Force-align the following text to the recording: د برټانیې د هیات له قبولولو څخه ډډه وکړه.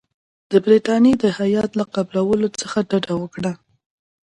د 0.51 0.53
برټانیې 0.65 1.13
د 1.23 1.25
هیات 1.37 1.71
له 1.79 1.85
قبولولو 1.95 2.47
څخه 2.59 2.77
ډډه 2.89 3.15
وکړه. 3.21 3.51